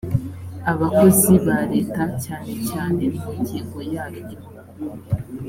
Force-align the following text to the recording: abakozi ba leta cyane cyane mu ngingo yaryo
abakozi 0.71 1.33
ba 1.45 1.57
leta 1.73 2.03
cyane 2.23 2.53
cyane 2.69 3.03
mu 3.17 3.29
ngingo 3.39 3.77
yaryo 3.93 4.39